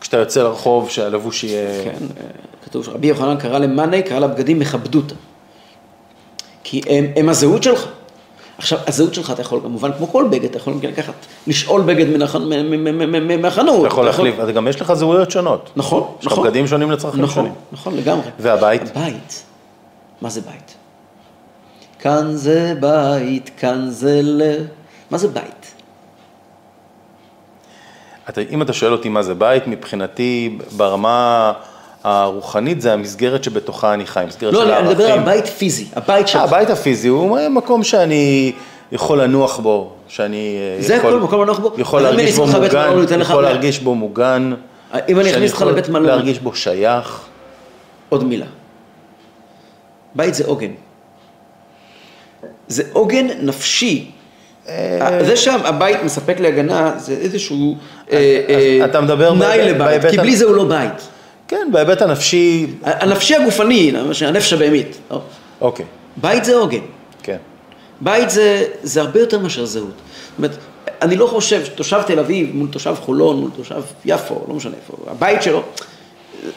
[0.00, 1.84] כשאתה יוצא לרחוב, שהלבוש יהיה...
[1.84, 2.24] כן, אה,
[2.64, 5.14] כתוב שרבי יוחנן קרא למאני, קרא לבגדים מכבדותא.
[6.64, 7.86] כי הם, הם הזהות שלך.
[8.58, 11.14] עכשיו, הזהות שלך אתה יכול כמובן, כמו כל בגד, אתה יכול לקחת,
[11.46, 12.06] לשאול בגד
[13.40, 13.80] מהחנות.
[13.80, 15.70] אתה יכול להחליף, אז גם יש לך זהויות שונות.
[15.76, 16.44] נכון, יש לך נכון.
[16.46, 17.52] בגדים שונים לצרכים נכון, שונים.
[17.72, 18.26] נכון, לגמרי.
[18.38, 18.82] והבית?
[18.96, 19.44] הבית,
[20.20, 20.74] מה זה בית?
[21.98, 24.42] כאן זה בית, כאן זה ל...
[25.10, 25.59] מה זה בית?
[28.30, 31.52] אתה, אם אתה שואל אותי מה זה בית, מבחינתי, ברמה
[32.04, 35.24] הרוחנית, זה המסגרת שבתוכה אני חי, מסגרת לא, של אני אני מדבר על הערכים.
[35.24, 36.42] בית פיזי, הבית אה, שלך.
[36.42, 38.52] הבית הפיזי הוא מקום שאני
[38.92, 41.72] יכול לנוח בו, שאני אה, זה יכול, הכל, מקום לנוח בו.
[41.78, 43.42] יכול להרגיש בו מוגן, מלון, יכול.
[43.42, 44.52] להרגיש בו מוגן,
[45.08, 47.20] אם אני אכניס אותך לבית מלון, להרגיש בו שייך.
[48.08, 48.46] עוד מילה.
[50.14, 50.70] בית זה עוגן.
[52.68, 54.10] זה עוגן נפשי.
[54.68, 57.76] אה, זה שהבית מספק לי הגנה, זה איזשהו
[58.12, 58.40] אה,
[58.82, 61.08] אה, תנאי לבית, כי בלי זה הוא לא בית.
[61.48, 63.92] כן, בהיבט הנפשי, הנפשי הגופני,
[64.26, 64.98] הנפש הבהמית.
[65.10, 65.20] לא.
[65.60, 65.84] אוקיי,
[66.16, 66.78] בית זה עוגן.
[67.22, 67.36] כן.
[68.00, 69.86] בית זה, זה הרבה יותר מאשר זהות.
[69.88, 70.56] זאת אומרת,
[71.02, 75.10] אני לא חושב שתושב תל אביב מול תושב חולון, מול תושב יפו, לא משנה איפה,
[75.10, 75.62] הבית שלו,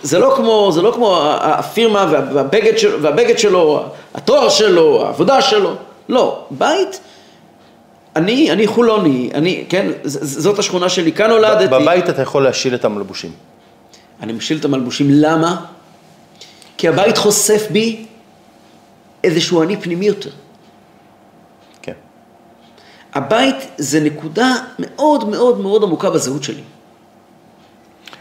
[0.03, 3.83] זה לא כמו, זה לא כמו הפירמה וה- והבגד, של, והבגד שלו,
[4.15, 5.73] התואר שלו, העבודה שלו,
[6.09, 6.99] לא, בית,
[8.15, 11.67] אני, אני חולוני, אני, כן, זאת השכונה שלי, כאן נולדתי.
[11.67, 13.31] בבית אתה יכול להשיל את המלבושים.
[14.21, 15.65] אני משיל את המלבושים, למה?
[16.77, 18.05] כי הבית חושף בי
[19.23, 20.29] איזשהו אני פנימי יותר.
[21.81, 21.93] כן.
[23.13, 26.63] הבית זה נקודה מאוד מאוד מאוד עמוקה בזהות שלי.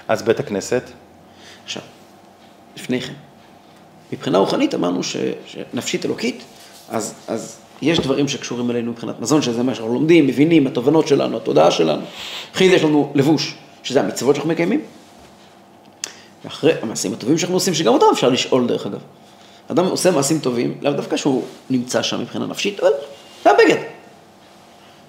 [0.09, 0.83] אז בית הכנסת,
[1.65, 1.83] עכשיו,
[2.77, 3.13] לפני כן,
[4.13, 6.43] מבחינה רוחנית אמרנו ש, שנפשית אלוקית,
[6.91, 11.37] אז, אז יש דברים שקשורים אלינו מבחינת מזון, שזה מה שאנחנו לומדים, מבינים, התובנות שלנו,
[11.37, 12.03] התודעה שלנו.
[12.55, 14.81] אחרי זה יש לנו לבוש, שזה המצוות שאנחנו מקיימים.
[16.45, 19.01] ואחרי המעשים הטובים שאנחנו עושים, שגם אותם אפשר לשאול דרך אגב.
[19.69, 22.91] אדם עושה מעשים טובים, לאו דווקא שהוא נמצא שם מבחינה נפשית, אבל
[23.45, 23.83] זה הבגד.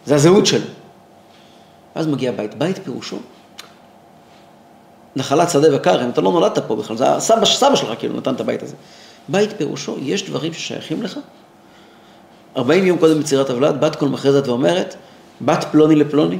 [0.06, 0.66] זה הזהות שלו.
[1.96, 2.56] אז מגיע בית.
[2.56, 3.18] בית פירושו
[5.16, 8.42] נחלת שדה וכרם, אתה לא נולדת פה בכלל, זה הסבא, סבא שלך כאילו נתן את
[8.42, 8.76] הבית הזה.
[9.30, 11.20] בית פירושו, יש דברים ששייכים לך.
[12.58, 14.96] 40 יום קודם מצירת הוולד, בת קול מכרזת ואומרת,
[15.42, 16.38] בת פלוני לפלוני,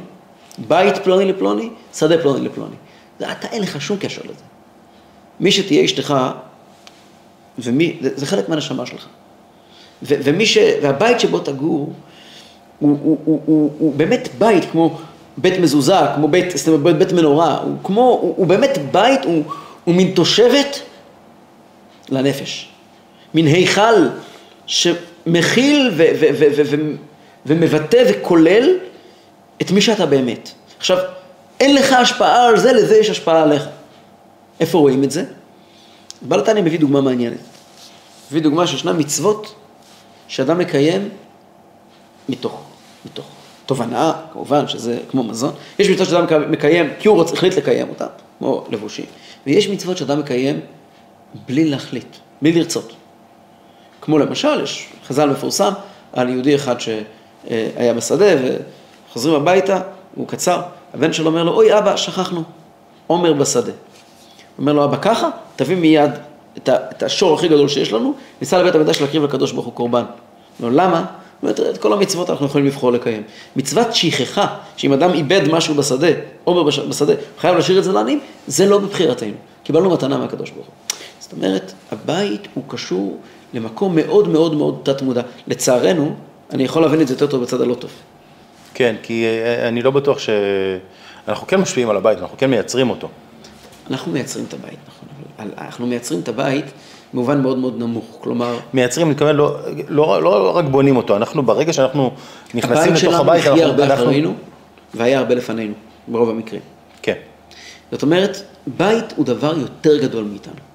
[0.68, 2.76] בית פלוני לפלוני, שדה פלוני לפלוני.
[3.20, 4.44] זה, אתה אין לך שום קשר לזה.
[5.40, 6.16] מי שתהיה אשתך,
[7.60, 9.06] ומי, זה, זה חלק מהנשמה שלך.
[10.04, 11.94] ו, ומי ש, והבית שבו תגור,
[12.80, 14.98] הוא, הוא, הוא, הוא, הוא באמת בית כמו
[15.38, 19.44] בית מזוזה, כמו בית, אומרת, בית, בית מנורה, הוא כמו, הוא, הוא באמת בית, הוא,
[19.84, 20.80] הוא מין תושבת
[22.10, 22.70] לנפש.
[23.34, 24.08] מין היכל
[25.26, 26.76] שמכיל ו, ו, ו, ו, ו,
[27.46, 28.78] ומבטא וכולל
[29.62, 30.50] את מי שאתה באמת.
[30.78, 30.98] עכשיו,
[31.60, 33.64] אין לך השפעה על זה, לזה יש השפעה עליך.
[34.60, 35.24] איפה רואים את זה?
[36.22, 37.38] בעל התניא מביא דוגמה מעניינת.
[38.32, 39.56] מביא דוגמה שישנן מצוות
[40.28, 41.10] שאדם מקיים
[42.30, 42.62] מתוך,
[43.06, 43.26] מתוך
[43.66, 45.54] תובנה, כמובן שזה כמו מזון.
[45.80, 48.06] יש מצוות שאדם מקיים כי הוא רוצה, החליט לקיים אותן,
[48.40, 49.06] כמו לבושים.
[49.48, 50.60] ויש מצוות שאדם מקיים
[51.48, 52.94] בלי להחליט, בלי לרצות.
[54.06, 55.72] כמו למשל, יש חז"ל מפורסם
[56.14, 58.26] על יהודי אחד שהיה בשדה
[59.10, 59.82] וחוזרים הביתה,
[60.16, 60.62] הוא קצר,
[60.94, 62.44] הבן שלו אומר לו, אוי אבא, שכחנו,
[63.08, 63.72] עומר בשדה.
[64.58, 66.12] אומר לו, אבא, ככה, תביא מיד
[66.58, 69.74] את, ה, את השור הכי גדול שיש לנו, ניסע לבית המקדש להקריב לקדוש ברוך הוא
[69.74, 70.04] קורבן.
[70.60, 71.06] לא, למה?
[71.44, 73.24] אומרת, את כל המצוות אנחנו יכולים לבחור לקיים.
[73.56, 76.08] מצוות שכחה, שאם אדם איבד משהו בשדה,
[76.44, 79.34] עומר בש- בשדה, חייב להשאיר את זה לעניים, זה לא בבחירתנו.
[79.64, 80.74] קיבלנו מתנה מהקדוש ברוך הוא.
[81.20, 83.18] זאת אומרת, הבית הוא קשור
[83.54, 85.22] למקום מאוד מאוד מאוד תת מודע.
[85.48, 86.16] לצערנו,
[86.52, 87.92] אני יכול להבין את זה יותר טוב בצד הלא טוב.
[88.74, 90.30] כן, כי אה, אני לא בטוח ש...
[91.28, 93.08] אנחנו כן משפיעים על הבית, אנחנו כן מייצרים אותו.
[93.90, 96.66] אנחנו מייצרים את הבית, נכון, אנחנו מייצרים את הבית
[97.14, 99.58] במובן מאוד מאוד נמוך, כלומר, מייצרים, אני מתכוון, לא,
[99.90, 102.12] לא, לא רק בונים אותו, אנחנו ברגע שאנחנו
[102.54, 104.04] נכנסים הבית לתוך שלנו הבית, החיה הרבה אנחנו...
[104.04, 104.34] אחרינו,
[104.94, 105.74] והיה הרבה לפנינו,
[106.08, 106.62] ברוב המקרים.
[107.02, 107.14] כן,
[107.92, 108.38] זאת אומרת,
[108.68, 110.73] בית הוא דבר יותר גדול מאיתנו.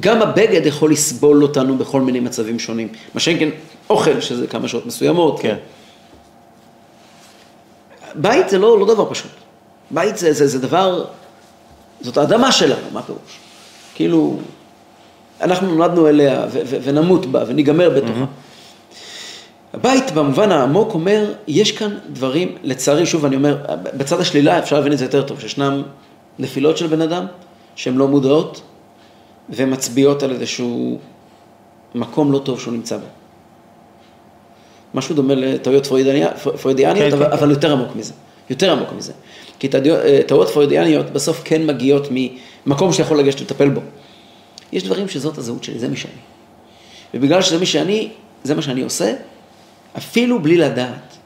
[0.00, 2.88] גם הבגד יכול לסבול אותנו בכל מיני מצבים שונים.
[3.14, 3.48] מה שאין כן
[3.90, 5.40] אוכל, שזה כמה שעות מסוימות.
[5.40, 5.56] כן.
[8.14, 9.30] בית זה לא, לא דבר פשוט.
[9.90, 11.04] בית זה, זה, זה דבר,
[12.00, 13.38] זאת האדמה שלנו, מה פירוש?
[13.94, 14.38] כאילו,
[15.40, 18.24] אנחנו נולדנו אליה ו- ו- ונמות בה וניגמר בתוכה.
[19.74, 23.56] הבית במובן העמוק אומר, יש כאן דברים, לצערי, שוב אני אומר,
[23.96, 25.82] בצד השלילה אפשר להבין את זה יותר טוב, שישנם
[26.38, 27.26] נפילות של בן אדם
[27.76, 28.62] שהן לא מודעות
[29.52, 30.98] ומצביעות על איזשהו
[31.94, 33.06] מקום לא טוב שהוא נמצא בו.
[34.94, 38.12] משהו דומה לטעויות פרוידיאניות, פרוידיאניות כן, אבל, כן, אבל יותר עמוק מזה,
[38.50, 39.12] יותר עמוק מזה.
[39.58, 43.80] כי טעויות- אה, טעויות פרוידיאניות בסוף כן מגיעות ממקום שיכול לגשת לטפל בו.
[44.72, 46.12] יש דברים שזאת הזהות שלי, זה מי שאני.
[47.14, 48.08] ובגלל שזה מי שאני,
[48.44, 49.14] זה מה שאני עושה,
[49.98, 51.16] אפילו בלי לדעת.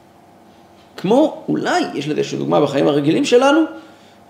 [0.97, 3.61] כמו, אולי, יש לזה איזושהי דוגמה בחיים הרגילים שלנו,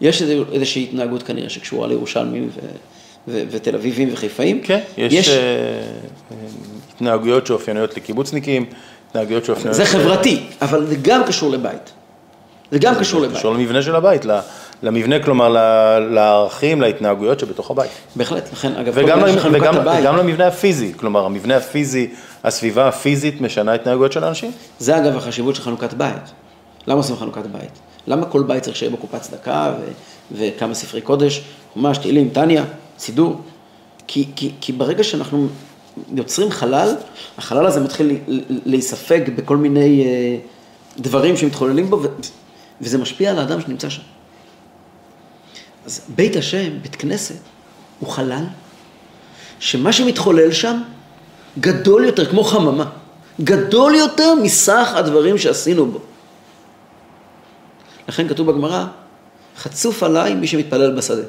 [0.01, 2.59] יש איזו- איזושהי התנהגות כנראה שקשורה לירושלמים ו-
[3.27, 4.61] ו- ותל אביבים וחיפאים.
[4.63, 5.29] כן, יש, יש...
[5.29, 5.35] אה,
[6.95, 8.65] התנהגויות שאופייניות לקיבוצניקים,
[9.09, 9.75] התנהגויות שאופייניות...
[9.75, 11.91] זה חברתי, אבל זה גם קשור לבית.
[12.71, 13.37] זה גם קשור לבית.
[13.37, 14.39] קשור למבנה של הבית, ל-
[14.83, 17.91] למבנה, כלומר ל- לערכים, להתנהגויות שבתוך הבית.
[18.15, 22.09] בהחלט, לכן, אגב, וגם, למ- וגם, הבית, וגם למבנה הפיזי, כלומר המבנה הפיזי,
[22.43, 24.51] הסביבה הפיזית משנה התנהגויות של האנשים.
[24.79, 26.13] זה אגב החשיבות של חנוכת בית.
[26.87, 27.69] למה עושים חנוכת בית?
[28.07, 29.91] למה כל בית צריך שיהיה בו קופת צדקה ו-
[30.37, 31.41] וכמה ספרי קודש,
[31.73, 32.63] חומש, תהילים, טניה,
[32.99, 33.41] סידור?
[34.07, 35.47] כי, כי, כי ברגע שאנחנו
[36.13, 36.95] יוצרים חלל,
[37.37, 38.17] החלל הזה מתחיל
[38.65, 40.37] להיספג בכל מיני אה,
[40.97, 42.07] דברים שמתחוללים בו, ו-
[42.81, 44.01] וזה משפיע על האדם שנמצא שם.
[45.85, 47.35] אז בית השם, בית כנסת,
[47.99, 48.43] הוא חלל
[49.59, 50.81] שמה שמתחולל שם
[51.59, 52.89] גדול יותר, כמו חממה,
[53.41, 55.99] גדול יותר מסך הדברים שעשינו בו.
[58.07, 58.85] לכן כתוב בגמרא,
[59.57, 61.23] חצוף עליי מי שמתפלל בשדה.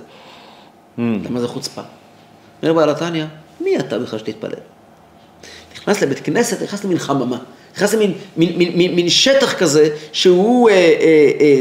[0.98, 1.82] למה זה חוצפה?
[2.62, 3.24] אומר בעל התניא,
[3.61, 4.50] מי אתה בכלל שתתפלל?
[5.74, 7.38] נכנס לבית כנסת, נכנס למין חממה,
[7.76, 11.61] נכנס למין מין, מין, מין, מין שטח כזה שהוא אה, אה, אה,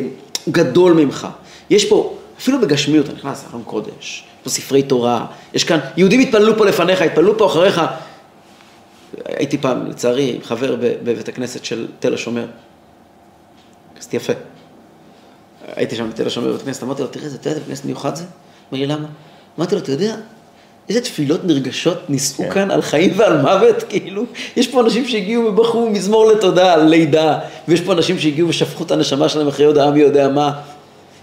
[0.49, 1.27] גדול ממך.
[1.69, 6.19] יש פה, אפילו בגשמיות, אתה נכנס לארון קודש, יש פה ספרי תורה, יש כאן, יהודים
[6.19, 7.81] התפללו פה לפניך, התפללו פה אחריך.
[9.25, 12.45] הייתי פעם, לצערי, חבר בבית הכנסת של תל השומר.
[13.95, 14.33] כנסת יפה.
[15.75, 18.23] הייתי שם בתל השומר בבית הכנסת, אמרתי לו, תראה, זה, בית כנסת מיוחד זה?
[18.71, 19.07] אמר לי, למה?
[19.57, 20.15] אמרתי לו, אתה יודע,
[20.89, 22.51] איזה תפילות נרגשות נישאו כן.
[22.51, 24.23] כאן על חיים ועל מוות, כאילו,
[24.55, 28.91] יש פה אנשים שהגיעו ובחרו מזמור לתודה על לידה, ויש פה אנשים שהגיעו ושפכו את
[28.91, 30.61] הנשמה שלהם אחרי הודעה מי יודע מה.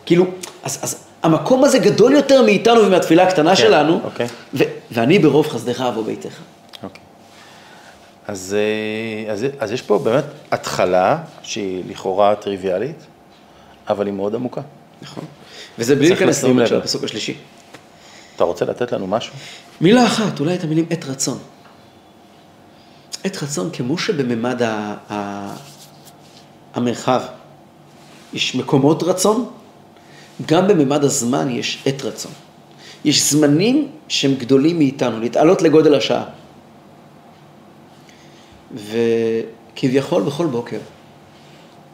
[0.06, 0.26] כאילו,
[0.62, 4.26] אז, אז המקום הזה גדול יותר מאיתנו ומהתפילה הקטנה שלנו, אוקיי.
[4.54, 6.34] ו- ואני ברוב חסדך אבוא ביתך.
[6.82, 7.02] אוקיי.
[8.28, 13.06] אז, אה, אז, אז יש פה באמת התחלה שהיא לכאורה טריוויאלית,
[13.88, 14.60] אבל היא מאוד עמוקה.
[15.02, 15.24] נכון.
[15.78, 16.66] וזה בלי להיכנס לעומק.
[16.66, 17.34] של הפסוק השלישי.
[18.36, 19.34] אתה רוצה לתת לנו משהו?
[19.80, 21.38] מילה אחת, אולי את המילים עת רצון.
[23.24, 25.54] עת רצון, כמו שבממד ה- ה-
[26.74, 27.20] המרחב
[28.32, 29.50] יש מקומות רצון,
[30.46, 32.32] גם בממד הזמן יש עת רצון.
[33.04, 36.24] יש זמנים שהם גדולים מאיתנו, להתעלות לגודל השעה.
[38.74, 40.78] וכביכול בכל בוקר,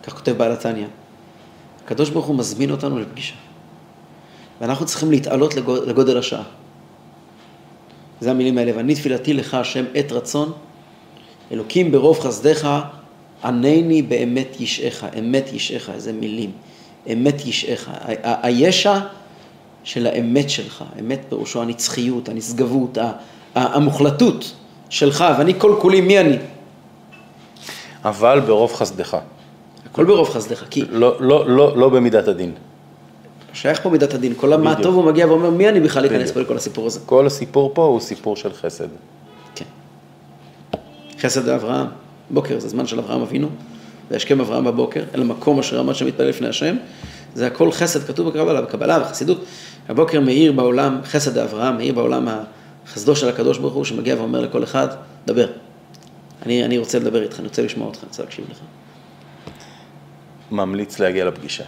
[0.03, 0.87] כך כותב בעל התניא,
[1.85, 3.35] הקדוש ברוך הוא מזמין אותנו לפגישה.
[4.61, 5.55] ואנחנו צריכים להתעלות
[5.87, 6.43] לגודל, השעה.
[8.21, 10.53] זה המילים האלה, ואני תפילתי לך השם עת רצון,
[11.53, 12.69] אלוקים ברוב חסדיך,
[13.45, 16.51] ענני באמת ישעך, אמת ישעך, איזה מילים,
[17.13, 17.91] אמת ישעך,
[18.23, 18.99] הישע
[19.85, 22.99] של האמת שלך, אמת פירושו הנצחיות, הנשגבות,
[23.55, 24.53] המוחלטות
[24.91, 26.37] שלך, ואני כל כולי, מי אני?
[28.05, 29.17] אבל ברוב חסדך.
[29.91, 32.55] הכל ברוב חסדיך, כי לא, לא, לא, לא במידת הדין.
[33.53, 34.75] שייך פה מידת הדין, כל המה.
[34.83, 36.31] טוב הוא מגיע ואומר, מי אני בכלל להיכנס.
[36.31, 37.01] פה לכל הסיפור הזה?
[37.07, 38.89] כל הסיפור פה הוא סיפור של חסד.
[39.55, 39.65] כן.
[41.21, 41.87] חסד לאברהם,
[42.31, 43.49] בוקר זה זמן של אברהם אבינו,
[44.11, 46.77] וישכם אברהם בבוקר, אל המקום אשר עמד שם מתפלל לפני השם,
[47.35, 49.45] זה הכל חסד, כתוב בקבלה, בקבלה, בחסידות.
[49.89, 52.29] הבוקר מאיר בעולם, חסד לאברהם, מאיר בעולם
[52.87, 54.89] החסדו של הקדוש ברוך הוא, שמגיע ואומר לכל אחד,
[55.27, 55.47] דבר.
[56.47, 58.59] אני, אני רוצה לדבר איתך, אני רוצה לשמוע אותך, אני רוצה להקשיב לך.
[60.51, 61.65] ממליץ להגיע לפגישה.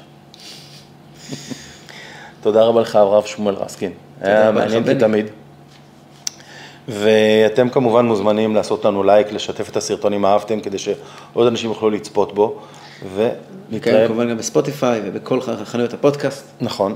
[2.42, 3.92] תודה רבה לך, הרב שמואל רסקין.
[4.20, 4.98] היה מעניין.
[4.98, 5.26] כתמיד.
[6.88, 11.90] ואתם כמובן מוזמנים לעשות לנו לייק, לשתף את הסרטון אם אהבתם, כדי שעוד אנשים יוכלו
[11.90, 12.58] לצפות בו.
[13.00, 13.06] כן,
[13.70, 16.46] ונתראה, כמובן גם בספוטיפיי ובכל חנויות הפודקאסט.
[16.60, 16.94] נכון,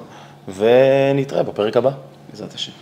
[0.57, 1.91] ונתראה בפרק הבא.
[2.31, 2.73] בעזרת השם.